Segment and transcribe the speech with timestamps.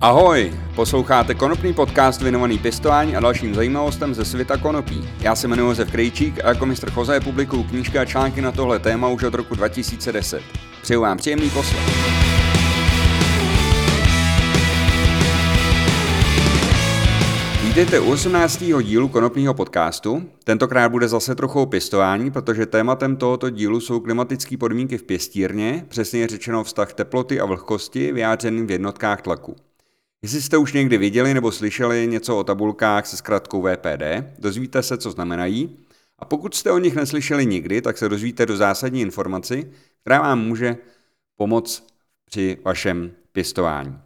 [0.00, 5.08] Ahoj, posloucháte konopný podcast věnovaný pěstování a dalším zajímavostem ze světa konopí.
[5.20, 8.78] Já se jmenuji Josef Krejčík a jako mistr Choze publikuju knížky a články na tohle
[8.78, 10.42] téma už od roku 2010.
[10.82, 11.82] Přeju vám příjemný poslech.
[17.64, 18.64] Vítejte u 18.
[18.82, 20.22] dílu konopního podcastu.
[20.44, 26.26] Tentokrát bude zase trochu pěstování, protože tématem tohoto dílu jsou klimatické podmínky v pěstírně, přesně
[26.26, 29.56] řečeno vztah teploty a vlhkosti vyjádřeným v jednotkách tlaku.
[30.22, 34.02] Jestli jste už někdy viděli nebo slyšeli něco o tabulkách se zkratkou VPD,
[34.38, 35.76] dozvíte se, co znamenají.
[36.18, 40.40] A pokud jste o nich neslyšeli nikdy, tak se dozvíte do zásadní informaci, která vám
[40.40, 40.76] může
[41.36, 41.86] pomoct
[42.24, 43.98] při vašem pěstování.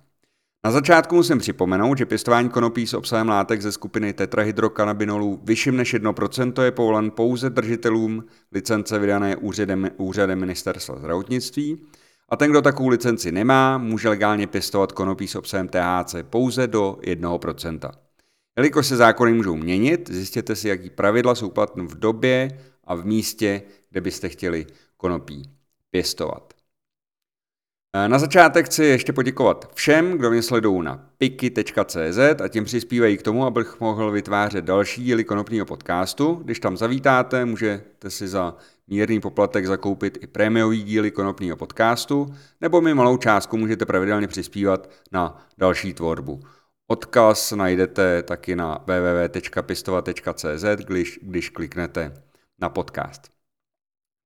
[0.65, 5.95] Na začátku musím připomenout, že pěstování konopí s obsahem látek ze skupiny tetrahydrokanabinolů vyšším než
[5.95, 11.87] 1% je povolen pouze držitelům licence vydané úřadem, úřadem ministerstva zdravotnictví
[12.33, 16.99] a ten, kdo takovou licenci nemá, může legálně pěstovat konopí s obsahem THC pouze do
[17.01, 17.91] 1%.
[18.57, 23.05] Jelikož se zákony můžou měnit, zjistěte si, jaký pravidla jsou platné v době a v
[23.07, 24.67] místě, kde byste chtěli
[24.97, 25.51] konopí
[25.91, 26.55] pěstovat.
[27.97, 33.17] Eh, na začátek chci ještě poděkovat všem, kdo mě sledují na piky.cz a tím přispívají
[33.17, 36.35] k tomu, abych mohl vytvářet další díly konopního podcastu.
[36.45, 38.57] Když tam zavítáte, můžete si za
[38.89, 44.91] mírný poplatek zakoupit i prémiový díly konopního podcastu, nebo mi malou částku můžete pravidelně přispívat
[45.13, 46.41] na další tvorbu.
[46.87, 52.23] Odkaz najdete taky na www.pistova.cz, když, když kliknete
[52.61, 53.31] na podcast.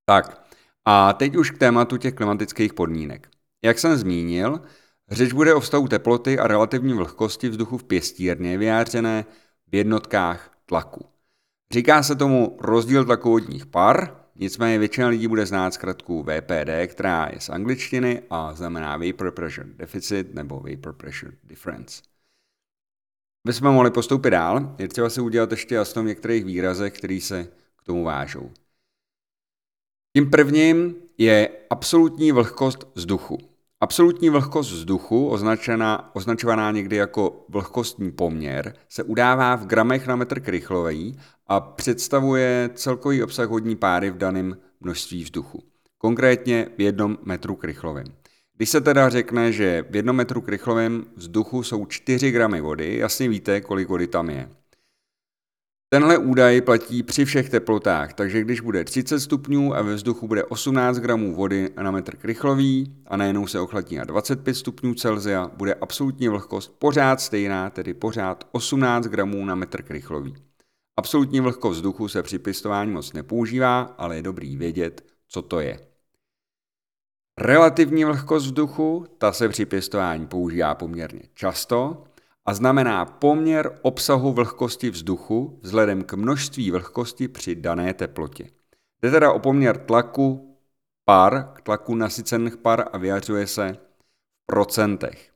[0.05, 0.43] Tak,
[0.85, 3.36] a teď už k tématu těch klimatických podmínek.
[3.65, 4.61] Jak jsem zmínil,
[5.11, 9.25] řeč bude o vztahu teploty a relativní vlhkosti vzduchu v pěstírně vyjádřené
[9.73, 11.07] v jednotkách tlaku.
[11.73, 17.29] Říká se tomu rozdíl tlaku vodních par, nicméně většina lidí bude znát zkratku VPD, která
[17.33, 22.03] je z angličtiny a znamená Vapor Pressure Deficit nebo Vapor Pressure Difference.
[23.47, 27.21] Aby jsme mohli postoupit dál, je třeba si udělat ještě jasno v některých výrazech, které
[27.21, 28.51] se k tomu vážou.
[30.17, 33.39] Tím prvním je absolutní vlhkost vzduchu.
[33.81, 40.41] Absolutní vlhkost vzduchu, označená, označovaná někdy jako vlhkostní poměr, se udává v gramech na metr
[40.41, 45.63] krychlový a představuje celkový obsah vodní páry v daném množství vzduchu.
[45.99, 48.07] Konkrétně v jednom metru krychlovém.
[48.57, 53.29] Když se teda řekne, že v jednom metru krychlovém vzduchu jsou 4 gramy vody, jasně
[53.29, 54.49] víte, kolik vody tam je.
[55.89, 60.45] Tenhle údaj platí při všech teplotách, takže když bude 30 stupňů a ve vzduchu bude
[60.45, 65.75] 18 gramů vody na metr krychlový a najednou se ochladí na 25 stupňů Celsia, bude
[65.75, 70.35] absolutní vlhkost pořád stejná, tedy pořád 18 gramů na metr krychlový.
[70.97, 75.81] Absolutní vlhkost vzduchu se při pěstování moc nepoužívá, ale je dobrý vědět, co to je.
[77.39, 82.05] Relativní vlhkost vzduchu, ta se při pěstování používá poměrně často,
[82.47, 88.51] a znamená poměr obsahu vlhkosti vzduchu vzhledem k množství vlhkosti při dané teplotě.
[89.03, 90.57] Jde teda o poměr tlaku
[91.05, 95.31] par k tlaku nasycených par a vyjadřuje se v procentech.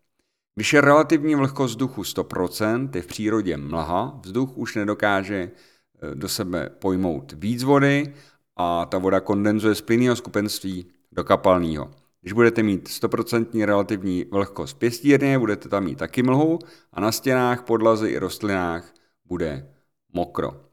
[0.55, 6.29] Když je relativní vlhkost vzduchu 100%, je v přírodě mlha, vzduch už nedokáže eh, do
[6.29, 8.15] sebe pojmout víc vody
[8.57, 11.91] a ta voda kondenzuje z plynného skupenství do kapalného.
[12.21, 16.59] Když budete mít 100% relativní vlhkost pěstírně, budete tam mít taky mlhu
[16.93, 18.95] a na stěnách, podlaze i rostlinách
[19.25, 19.75] bude
[20.13, 20.71] mokro.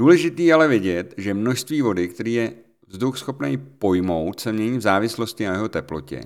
[0.00, 2.54] Důležitý ale vědět, že množství vody, který je
[2.86, 6.20] vzduch schopný pojmout, se mění v závislosti na jeho teplotě.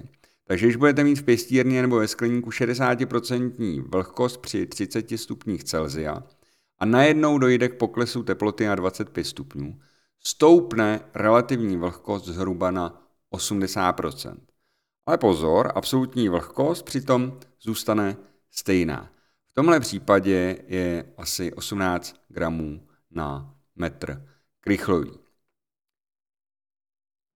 [0.44, 6.22] Takže když budete mít v pěstírně nebo ve skleníku 60% vlhkost při 30 stupních Celsia
[6.78, 9.78] a najednou dojde k poklesu teploty na 25 stupňů,
[10.20, 14.37] stoupne relativní vlhkost zhruba na 80%.
[15.06, 18.16] Ale pozor, absolutní vlhkost přitom zůstane
[18.50, 19.11] stejná.
[19.50, 22.81] V tomhle případě je asi 18 gramů
[23.11, 24.27] na metr
[24.61, 25.12] krychlový.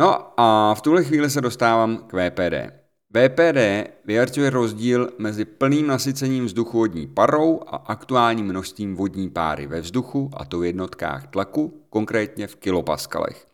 [0.00, 2.82] No a v tuhle chvíli se dostávám k VPD.
[3.10, 3.58] VPD
[4.04, 10.30] vyjadřuje rozdíl mezi plným nasycením vzduchu vodní parou a aktuálním množstvím vodní páry ve vzduchu,
[10.36, 13.51] a to v jednotkách tlaku, konkrétně v kilopaskalech.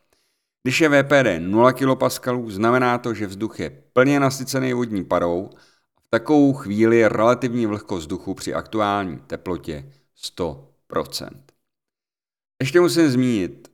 [0.63, 2.09] Když je VPD 0 kPa,
[2.47, 5.51] znamená to, že vzduch je plně nasycený vodní parou
[5.97, 9.93] a v takovou chvíli je relativní vlhkost vzduchu při aktuální teplotě
[10.39, 11.29] 100%.
[12.61, 13.69] Ještě musím zmínit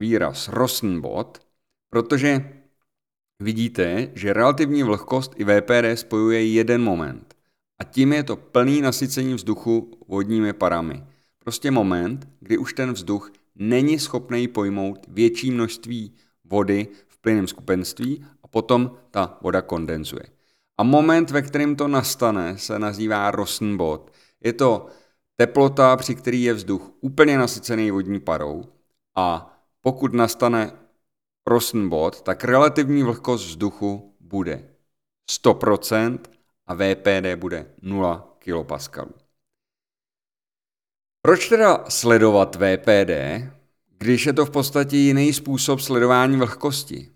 [0.00, 0.50] výraz
[1.00, 1.38] bod,
[1.90, 2.52] protože
[3.40, 7.34] vidíte, že relativní vlhkost i VPD spojuje jeden moment.
[7.78, 11.04] A tím je to plný nasycení vzduchu vodními parami.
[11.38, 16.14] Prostě moment, kdy už ten vzduch není schopný pojmout větší množství
[16.50, 20.22] vody v plynném skupenství a potom ta voda kondenzuje.
[20.78, 24.12] A moment, ve kterém to nastane, se nazývá rostný bod.
[24.40, 24.86] Je to
[25.36, 28.64] teplota, při který je vzduch úplně nasycený vodní parou
[29.14, 30.72] a pokud nastane
[31.46, 34.68] rostný bod, tak relativní vlhkost vzduchu bude
[35.30, 36.18] 100%
[36.66, 39.06] a VPD bude 0 kPa.
[41.22, 43.10] Proč teda sledovat VPD,
[43.98, 47.08] když je to v podstatě jiný způsob sledování vlhkosti?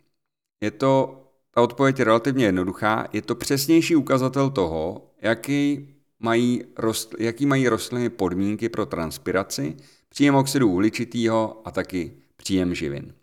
[0.61, 1.23] Je to,
[1.55, 5.89] ta odpověď je relativně jednoduchá, je to přesnější ukazatel toho, jaký
[6.19, 9.77] mají, rostl, jaký mají rostliny podmínky pro transpiraci,
[10.09, 13.15] příjem oxidu uhličitého a taky příjem živin.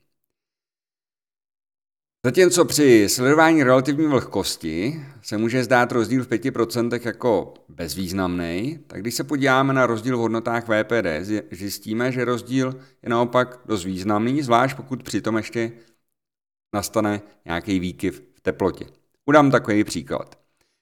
[2.28, 9.16] Zatímco při sledování relativní vlhkosti se může zdát rozdíl v 5% jako bezvýznamný, tak když
[9.16, 11.06] se podíváme na rozdíl v hodnotách VPD,
[11.52, 15.72] zjistíme, že rozdíl je naopak dost významný, zvlášť pokud přitom ještě
[16.74, 18.86] nastane nějaký výkyv v teplotě.
[19.26, 20.40] Udám takový příklad.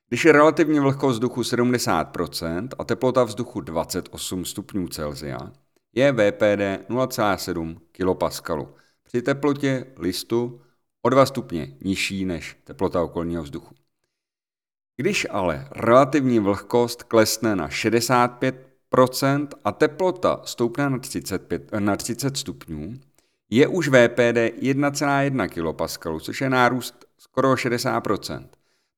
[0.10, 5.52] Když je relativní vlhkost vzduchu 70% a teplota vzduchu 28 stupňů Celsia,
[5.96, 8.74] je VPD 0,7 kPa.
[9.04, 10.62] Při teplotě listu
[11.06, 13.76] o 2 stupně nižší než teplota okolního vzduchu.
[14.98, 22.94] Když ale relativní vlhkost klesne na 65% a teplota stoupne na 35, na 30 stupňů,
[23.50, 28.50] je už VPD 1,1 kPa, což je nárůst skoro 60%.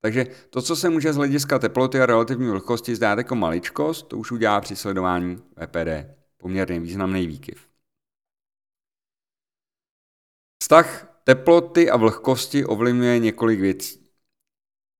[0.01, 4.17] Takže to, co se může z hlediska teploty a relativní vlhkosti zdát jako maličkost, to
[4.17, 7.67] už udělá při sledování VPD poměrně významný výkyv.
[10.61, 14.11] Vztah teploty a vlhkosti ovlivňuje několik věcí.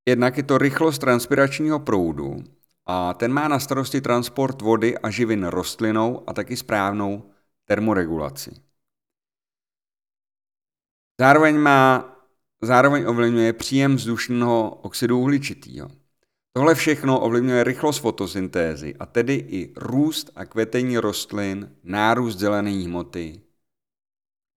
[0.10, 2.44] Jednak je to rychlost transpiračního proudu
[2.86, 7.32] a ten má na starosti transport vody a živin rostlinou a taky správnou
[7.66, 8.52] termoregulaci.
[11.20, 12.16] Zároveň má
[12.62, 15.90] zároveň ovlivňuje příjem vzdušného oxidu uhličitého.
[16.54, 23.42] Tohle všechno ovlivňuje rychlost fotosyntézy a tedy i růst a kvetení rostlin, nárůst zelené hmoty,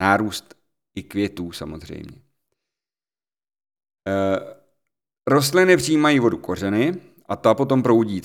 [0.02, 0.59] nárůst
[0.94, 2.22] i květů samozřejmě.
[4.08, 4.40] E,
[5.26, 6.94] rostliny přijímají vodu kořeny
[7.26, 8.22] a ta potom proudí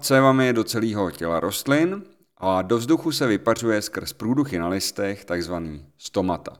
[0.00, 2.02] cévami do celého těla rostlin
[2.36, 6.56] a do vzduchu se vypařuje skrz průduchy na listech, takzvaný stomata.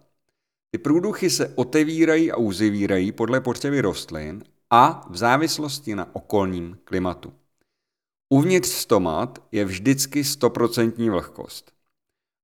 [0.71, 7.33] Ty průduchy se otevírají a uzavírají podle potřeby rostlin a v závislosti na okolním klimatu.
[8.29, 11.73] Uvnitř stomat je vždycky 100% vlhkost.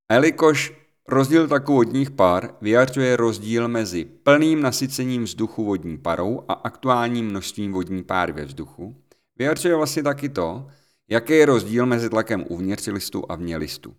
[0.09, 7.27] A jelikož rozdíl takovodních pár vyjadřuje rozdíl mezi plným nasycením vzduchu vodní parou a aktuálním
[7.27, 8.97] množstvím vodní páry ve vzduchu,
[9.37, 10.67] vyjadřuje vlastně taky to,
[11.09, 13.95] jaký je rozdíl mezi tlakem uvnitř listu a vně listu.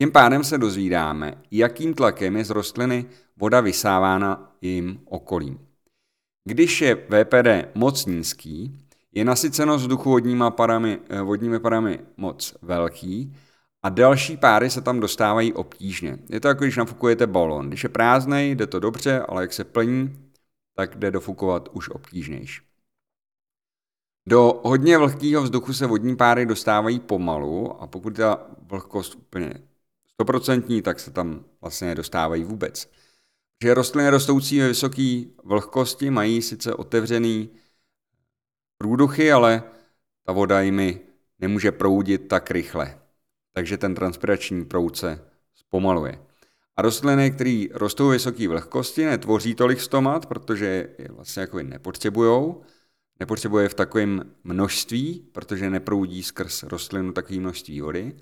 [0.00, 3.06] Tím pádem se dozvídáme, jakým tlakem je z rostliny
[3.36, 5.58] voda vysávána jim okolím.
[6.44, 8.78] Když je VPD moc nízký,
[9.12, 13.36] je nasycenost vzduchu vodníma parami, eh, vodními parami moc velký
[13.82, 16.18] a další páry se tam dostávají obtížně.
[16.30, 17.68] Je to jako když nafukujete balon.
[17.68, 20.30] Když je prázdnej, jde to dobře, ale jak se plní,
[20.76, 22.62] tak jde dofukovat už obtížnější.
[24.28, 29.54] Do hodně vlhkého vzduchu se vodní páry dostávají pomalu a pokud ta vlhkost úplně
[30.22, 32.90] 100%, tak se tam vlastně dostávají vůbec.
[33.62, 37.50] Že rostliny rostoucí ve vysoké vlhkosti mají sice otevřený
[38.78, 39.62] průduchy, ale
[40.26, 41.00] ta voda jimi
[41.38, 42.99] nemůže proudit tak rychle.
[43.52, 46.18] Takže ten transpirační proud se zpomaluje.
[46.76, 52.54] A rostliny, které rostou vysoké vlhkosti, netvoří tolik stomat, protože je vlastně jako nepotřebují.
[53.20, 58.16] Nepotřebuje v takovém množství, protože neproudí skrz rostlinu takové množství vody.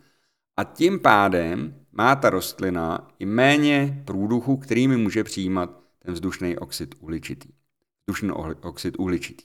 [0.56, 6.94] A tím pádem má ta rostlina i méně průduchu, kterými může přijímat ten vzdušný oxid
[7.00, 7.48] uhličitý.
[8.06, 8.30] Vzdušný
[8.62, 9.44] oxid uhličitý.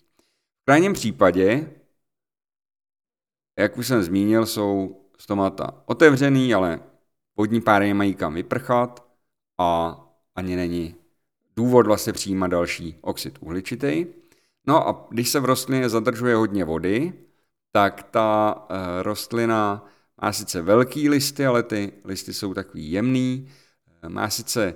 [0.61, 1.71] V krajním případě,
[3.59, 6.79] jak už jsem zmínil, jsou stomata otevřený, ale
[7.38, 9.08] vodní páry nemají kam vyprchat
[9.58, 10.00] a
[10.36, 10.96] ani není
[11.55, 14.05] důvod vlastně přijímat další oxid uhličitý.
[14.67, 17.13] No a když se v rostlině zadržuje hodně vody,
[17.72, 19.86] tak ta uh, rostlina
[20.22, 23.50] má sice velký listy, ale ty listy jsou takový jemný.
[24.08, 24.75] Má sice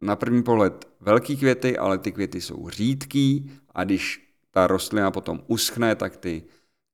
[0.00, 5.42] na první pohled velký květy, ale ty květy jsou řídký a když ta rostlina potom
[5.46, 6.42] uschne, tak ty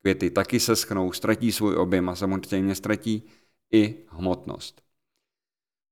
[0.02, 3.22] květy taky se schnou, ztratí svůj objem a samozřejmě ztratí
[3.72, 4.82] i hmotnost.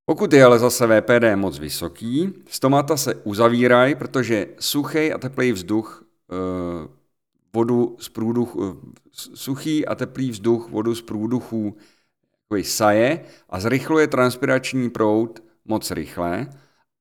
[0.04, 6.04] Pokud je ale zase VPD moc vysoký, stomata se uzavírají, protože suchý a teplý vzduch
[6.32, 6.88] eh,
[7.54, 8.80] vodu z průduchu,
[9.12, 11.76] suchý a teplý vzduch vodu z průduchů
[12.62, 16.50] saje a zrychluje transpirační proud moc rychle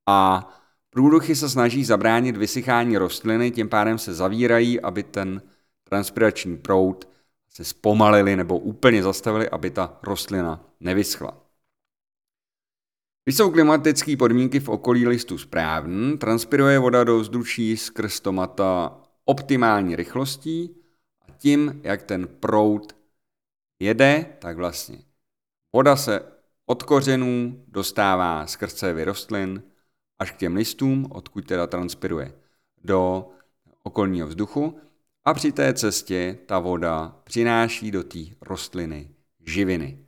[0.08, 0.50] a
[0.90, 5.42] průduchy se snaží zabránit vysychání rostliny, tím pádem se zavírají, aby ten
[5.90, 7.10] transpirační proud
[7.50, 11.38] se zpomalili nebo úplně zastavili, aby ta rostlina nevyschla.
[13.26, 19.96] Když jsou klimatické podmínky v okolí listu správný, transpiruje voda do vzduší skrz stomata optimální
[19.96, 20.76] rychlostí
[21.22, 22.96] a tím, jak ten proud
[23.80, 24.98] jede, tak vlastně
[25.74, 26.22] voda se
[26.66, 29.64] od kořenů dostává skrz cévy rostlin
[30.20, 32.34] až k těm listům, odkud teda transpiruje
[32.84, 33.30] do
[33.84, 34.80] okolního vzduchu
[35.26, 39.10] a při té cestě ta voda přináší do té rostliny
[39.46, 40.06] živiny.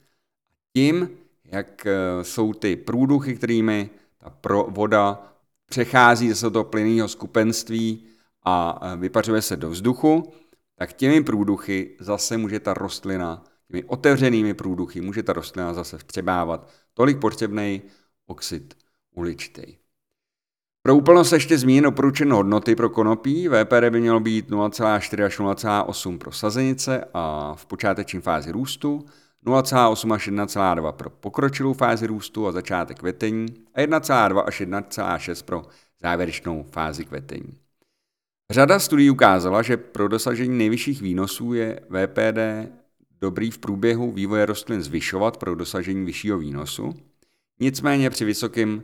[0.73, 1.09] Tím,
[1.45, 4.35] jak eh, jsou ty průduchy, kterými ta
[4.67, 5.33] voda
[5.65, 8.05] přechází ze toho plynného skupenství
[8.43, 10.33] a eh, vypařuje se do vzduchu,
[10.75, 16.69] tak těmi průduchy zase může ta rostlina, těmi otevřenými průduchy, může ta rostlina zase vtřebávat
[16.93, 17.81] tolik potřebný
[18.25, 18.73] oxid
[19.11, 19.80] uhličitý.
[20.83, 23.49] Pro úplnost ještě zmíněn doporučené hodnoty pro konopí.
[23.49, 29.05] VPD by mělo být 0,4 až 0,8 pro sazenice a v počáteční fázi růstu,
[29.45, 33.45] 0,8 až 1,2 pro pokročilou fázi růstu a začátek kvetení
[33.75, 35.63] a 1,2 až 1,6 pro
[36.01, 37.57] závěrečnou fázi kvetení.
[38.51, 42.71] Řada studií ukázala, že pro dosažení nejvyšších výnosů je VPD
[43.21, 46.93] dobrý v průběhu vývoje rostlin zvyšovat pro dosažení vyššího výnosu.
[47.59, 48.83] Nicméně při vysokém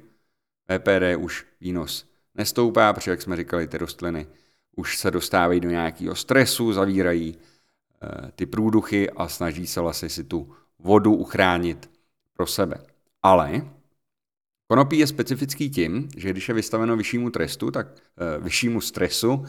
[0.70, 4.28] VPD už výnos nestoupá, protože, jak jsme říkali, ty rostliny
[4.76, 10.24] už se dostávají do nějakého stresu, zavírají e, ty průduchy a snaží se vlastně si
[10.24, 11.90] tu vodu uchránit
[12.34, 12.78] pro sebe.
[13.24, 13.62] Ale
[14.68, 19.46] konopí je specifický tím, že když je vystaveno vyššímu trestu, tak e, vyššímu stresu,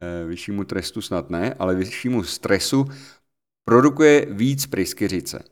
[0.00, 2.84] e, vyššímu trestu snad ne, ale vyššímu stresu
[3.64, 5.51] produkuje víc pryskyřice.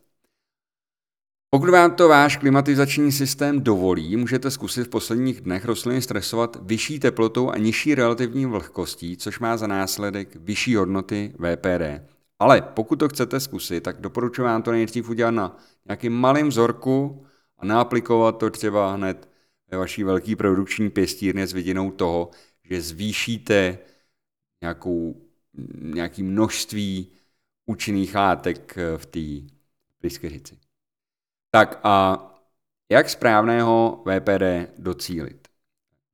[1.53, 7.01] Pokud vám to váš klimatizační systém dovolí, můžete zkusit v posledních dnech rostliny stresovat vyšší
[7.01, 12.11] teplotou a nižší relativní vlhkostí, což má za následek vyšší hodnoty VPD.
[12.39, 17.27] Ale pokud to chcete zkusit, tak doporučuji vám to nejdřív udělat na nějakým malým vzorku
[17.59, 19.29] a naaplikovat to třeba hned
[19.71, 22.31] ve vaší velký produkční pěstírně s vidinou toho,
[22.65, 23.79] že zvýšíte
[24.63, 25.23] nějakou,
[25.81, 27.13] nějaký množství
[27.67, 29.55] účinných látek v té
[29.99, 30.70] pryskyřici.
[31.51, 32.27] Tak a
[32.93, 34.43] jak správného VPD
[34.79, 35.49] docílit?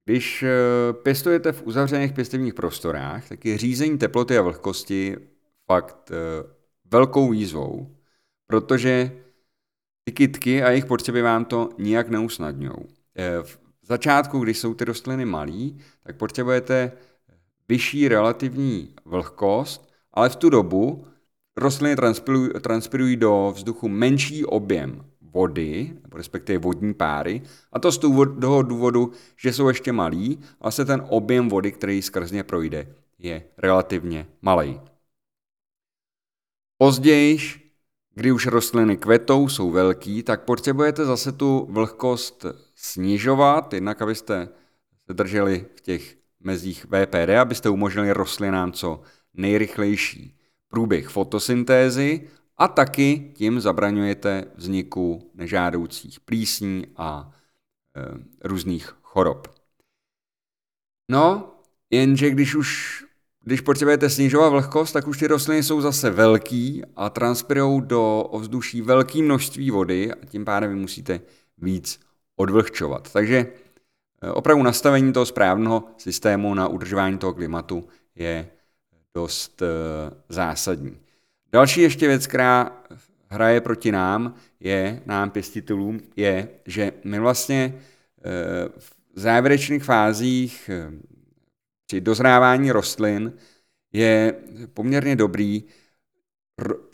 [0.04, 5.16] Když eh, pěstujete v uzavřených pěstivních prostorách, tak je řízení teploty a vlhkosti
[5.66, 6.48] fakt eh,
[6.84, 7.96] velkou výzvou,
[8.46, 9.12] protože
[10.04, 12.76] ty kytky a jejich potřeby vám to nijak neusnadňují.
[13.16, 16.92] Eh, v začátku, když jsou ty rostliny malý, tak potřebujete
[17.68, 21.06] vyšší relativní vlhkost, ale v tu dobu
[21.56, 27.42] rostliny transpirují, transpirují do vzduchu menší objem vody, nebo respektive vodní páry,
[27.72, 32.02] a to z toho důvodu, že jsou ještě malí, a se ten objem vody, který
[32.02, 34.80] skrz ně projde, je relativně malý.
[36.78, 37.38] Později,
[38.14, 44.48] kdy už rostliny kvetou, jsou velký, tak potřebujete zase tu vlhkost snižovat, jednak abyste
[45.06, 49.02] se drželi v těch mezích VPD, abyste umožnili rostlinám co
[49.34, 52.28] nejrychlejší průběh fotosyntézy
[52.58, 57.32] a taky tím zabraňujete vzniku nežádoucích plísní a
[57.96, 59.48] e, různých chorob.
[61.10, 61.54] No,
[61.90, 63.02] jenže když už
[63.46, 68.82] když potřebujete snižovat vlhkost, tak už ty rostliny jsou zase velký a transpirujou do ovzduší
[68.82, 71.20] velké množství vody a tím pádem vy musíte
[71.58, 72.00] víc
[72.36, 73.12] odvlhčovat.
[73.12, 73.46] Takže
[74.22, 78.48] e, opravdu nastavení toho správného systému na udržování toho klimatu je
[79.14, 79.66] dost e,
[80.28, 81.05] zásadní.
[81.52, 82.82] Další ještě věc, která
[83.28, 90.90] hraje proti nám, je, nám pěstitelům, je, že my vlastně eh, v závěrečných fázích eh,
[91.86, 93.32] při dozrávání rostlin
[93.92, 94.34] je
[94.74, 95.64] poměrně dobrý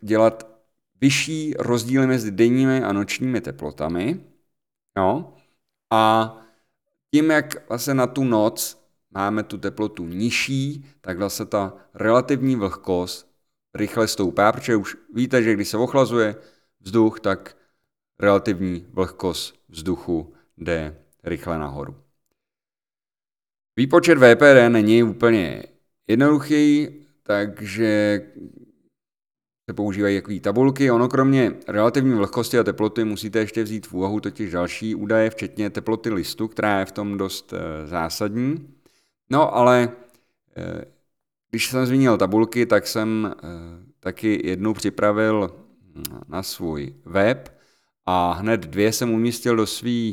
[0.01, 0.53] dělat
[1.01, 4.21] vyšší rozdíly mezi denními a nočními teplotami.
[4.97, 5.35] No,
[5.91, 6.37] a
[7.15, 13.32] tím, jak vlastně na tu noc máme tu teplotu nižší, tak vlastně ta relativní vlhkost
[13.75, 16.37] rychle stoupá, protože už víte, že když se ochlazuje
[16.81, 17.57] vzduch, tak
[18.19, 21.97] relativní vlhkost vzduchu jde rychle nahoru.
[23.77, 25.63] Výpočet VPD není úplně
[26.07, 26.89] jednoduchý,
[27.23, 28.21] takže
[29.71, 30.91] se používají jakové tabulky.
[30.91, 35.71] Ono kromě relativní vlhkosti a teploty musíte ještě vzít v úvahu totiž další údaje, včetně
[35.71, 38.75] teploty listu, která je v tom dost e, zásadní.
[39.31, 39.93] No ale
[40.57, 40.85] e,
[41.53, 43.39] když jsem zmínil tabulky, tak jsem eh,
[44.01, 45.51] taky jednu připravil
[45.95, 47.59] hm, na svůj web
[48.07, 50.13] a hned dvě jsem umístil do své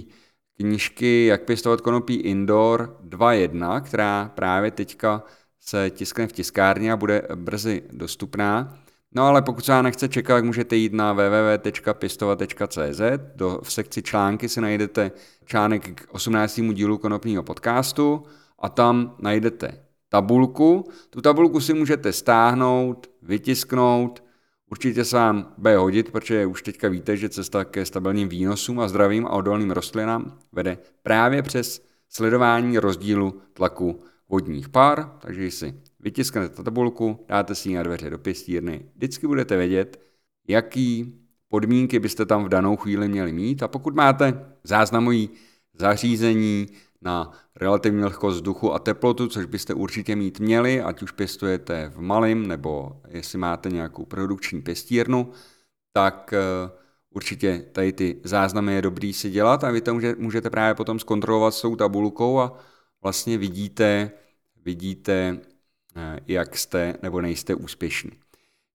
[0.57, 5.23] knížky Jak pěstovat konopí indoor 2.1, která právě teďka
[5.59, 8.79] se tiskne v tiskárně a bude brzy dostupná.
[9.11, 13.01] No ale pokud se nechce čekat, můžete jít na www.pistova.cz,
[13.35, 15.11] do, v sekci články si najdete
[15.45, 16.61] článek k 18.
[16.73, 18.23] dílu konopního podcastu
[18.59, 20.83] a tam najdete tabulku.
[21.09, 24.23] Tu tabulku si můžete stáhnout, vytisknout,
[24.71, 28.87] určitě se vám bude hodit, protože už teďka víte, že cesta ke stabilním výnosům a
[28.87, 36.63] zdravým a odolným rostlinám vede právě přes sledování rozdílu tlaku vodních pár, takže si vytisknete
[36.63, 40.01] tabulku, dáte si ji na dveře do pěstírny, vždycky budete vědět,
[40.47, 43.63] jaký podmínky byste tam v danou chvíli měli mít.
[43.63, 45.29] A pokud máte záznamový
[45.73, 46.67] zařízení
[47.01, 52.01] na relativní lehkost vzduchu a teplotu, což byste určitě mít měli, ať už pěstujete v
[52.01, 55.31] malém, nebo jestli máte nějakou produkční pěstírnu,
[55.93, 56.39] tak eh,
[57.09, 61.53] určitě tady ty záznamy je dobrý si dělat a vy to můžete právě potom zkontrolovat
[61.53, 62.59] s tou tabulkou a
[63.01, 64.11] vlastně vidíte,
[64.65, 65.39] vidíte,
[65.95, 68.11] eh, jak jste nebo nejste úspěšní.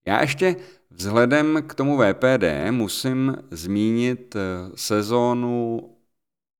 [0.07, 0.55] Já ještě
[0.89, 4.39] vzhledem k tomu VPD musím zmínit eh,
[4.75, 5.94] sezónu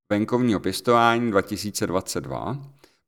[0.09, 2.57] venkovního pěstování 2022,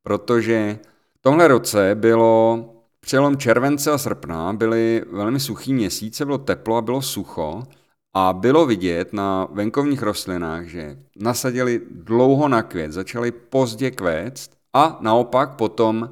[0.02, 0.78] protože
[1.18, 2.64] v tomhle roce bylo
[3.00, 7.62] přelom července a srpna byly velmi suchý měsíce, bylo teplo a bylo sucho
[8.14, 14.98] a bylo vidět na venkovních rostlinách, že nasadili dlouho na květ, začaly pozdě kvést a
[15.00, 16.10] naopak potom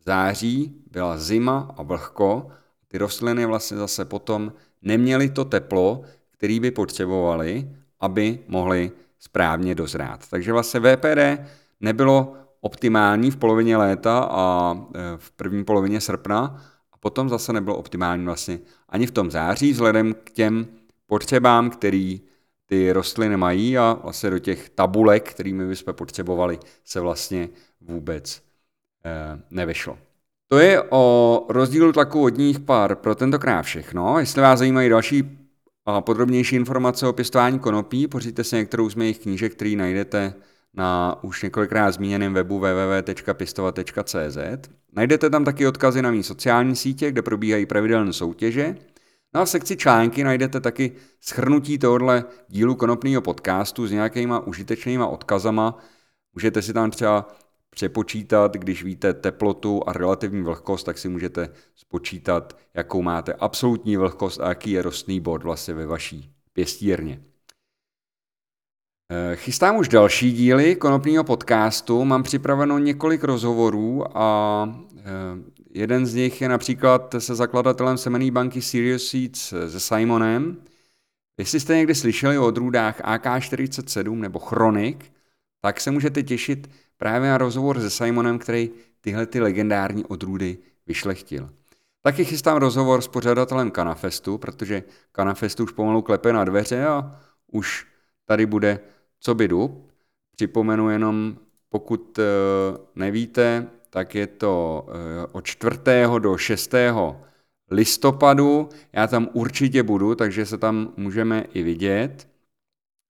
[0.00, 2.46] v září byla zima a vlhko.
[2.88, 8.92] Ty rostliny vlastně zase potom neměly to teplo, který by potřebovali, aby mohly
[9.24, 10.28] správně dozrát.
[10.30, 11.40] Takže vlastně VPD
[11.80, 16.62] nebylo optimální v polovině léta a e, v první polovině srpna
[16.92, 20.66] a potom zase nebylo optimální vlastně ani v tom září vzhledem k těm
[21.06, 22.20] potřebám, který
[22.66, 27.48] ty rostliny mají a vlastně do těch tabulek, kterými bychom potřebovali, se vlastně
[27.80, 28.42] vůbec
[29.04, 29.98] e, nevyšlo.
[30.48, 34.18] To je o rozdílu tlaku vodních pár pro tentokrát všechno.
[34.18, 35.43] Jestli vás zajímají další
[35.86, 40.34] a podrobnější informace o pěstování konopí pořiďte si některou z mých knížek, který najdete
[40.74, 44.38] na už několikrát zmíněném webu www.pistova.cz.
[44.92, 48.76] Najdete tam taky odkazy na mý sociální sítě, kde probíhají pravidelné soutěže.
[49.34, 55.78] No sekci články najdete taky schrnutí tohohle dílu konopného podcastu s nějakýma užitečnýma odkazama.
[56.34, 57.34] Můžete si tam třeba
[57.74, 64.40] přepočítat, když víte teplotu a relativní vlhkost, tak si můžete spočítat, jakou máte absolutní vlhkost
[64.40, 67.22] a jaký je rostný bod vlastně ve vaší pěstírně.
[69.12, 75.02] Eh, chystám už další díly konopního podcastu, mám připraveno několik rozhovorů a eh,
[75.70, 80.56] jeden z nich je například se zakladatelem semený banky Serious Seeds eh, se Simonem.
[81.38, 84.96] Jestli jste někdy slyšeli o odrůdách AK-47 nebo Chronic,
[85.60, 86.70] tak se můžete těšit
[87.04, 91.50] právě na rozhovor se Simonem, který tyhle ty legendární odrůdy vyšlechtil.
[92.02, 97.20] Taky chystám rozhovor s pořadatelem Kanafestu, protože Kanafestu už pomalu klepe na dveře a
[97.52, 97.86] už
[98.24, 98.80] tady bude
[99.20, 99.92] co by dub.
[100.36, 101.36] Připomenu jenom,
[101.68, 102.22] pokud eh,
[102.94, 105.76] nevíte, tak je to eh, od 4.
[106.18, 106.74] do 6.
[107.70, 108.68] listopadu.
[108.92, 112.33] Já tam určitě budu, takže se tam můžeme i vidět.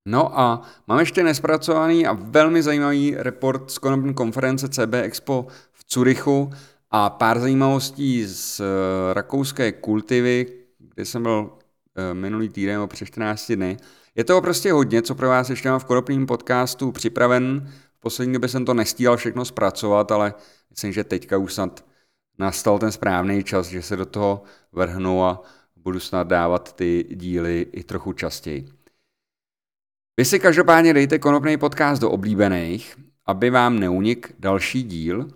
[0.06, 5.84] No a mám ještě nespracovaný a velmi zajímavý report z konopní konference CB Expo v
[5.84, 6.50] Curychu
[6.90, 8.64] a pár zajímavostí z eh,
[9.14, 10.46] rakouské kultivy,
[10.78, 11.50] kde jsem byl
[11.96, 13.76] eh, minulý týden o přes 14 dny.
[14.14, 17.72] Je toho prostě hodně, co pro vás ještě mám v konopním podcastu připraven.
[17.96, 20.34] V poslední době jsem to nestíhal všechno zpracovat, ale
[20.70, 21.84] myslím, že teďka už snad
[22.38, 25.42] nastal ten správný čas, že se do toho vrhnu a
[25.76, 28.83] budu snad dávat ty díly i trochu častěji.
[30.16, 32.96] Vy si každopádně dejte konopný podcast do oblíbených,
[33.26, 35.28] aby vám neunik další díl.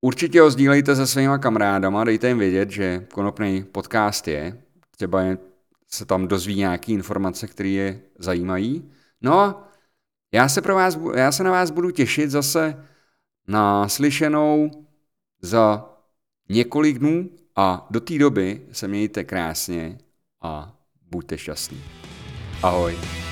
[0.00, 4.62] Určitě ho sdílejte se svýma kamarádama, dejte jim vědět, že konopný podcast je.
[4.90, 5.22] Třeba
[5.88, 8.90] se tam dozví nějaké informace, které je zajímají.
[9.20, 9.62] No
[10.32, 12.84] já se, pro vás, já se na vás budu těšit zase
[13.48, 14.70] na slyšenou
[15.42, 15.90] za
[16.48, 19.98] několik dnů a do té doby se mějte krásně
[20.42, 20.78] a
[21.10, 21.82] buďte šťastní.
[22.62, 23.25] Ahoj.